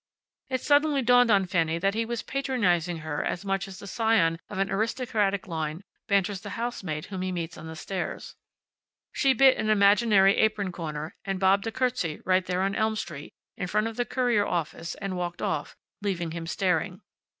It 0.49 0.61
suddenly 0.61 1.03
dawned 1.03 1.29
on 1.29 1.45
Fanny 1.45 1.77
that 1.77 1.93
he 1.93 2.05
was 2.05 2.23
patronizing 2.23 2.97
her 3.05 3.23
much 3.45 3.67
as 3.67 3.77
the 3.77 3.85
scion 3.85 4.39
of 4.49 4.57
an 4.57 4.71
aristocratic 4.71 5.45
line 5.45 5.83
banters 6.07 6.41
the 6.41 6.49
housemaid 6.57 7.05
whom 7.05 7.21
he 7.21 7.31
meets 7.31 7.55
on 7.55 7.67
the 7.67 7.75
stairs. 7.75 8.35
She 9.11 9.33
bit 9.33 9.57
an 9.57 9.69
imaginary 9.69 10.37
apron 10.37 10.71
corner, 10.71 11.15
and 11.23 11.39
bobbed 11.39 11.67
a 11.67 11.71
curtsy 11.71 12.19
right 12.25 12.43
there 12.43 12.63
on 12.63 12.73
Elm 12.73 12.95
Street, 12.95 13.31
in 13.57 13.67
front 13.67 13.85
of 13.85 13.95
the 13.95 14.05
Courier 14.05 14.47
office 14.47 14.95
and 14.95 15.15
walked 15.17 15.39
off, 15.39 15.75
leaving 16.01 16.31
him 16.31 16.47
staring. 16.47 17.01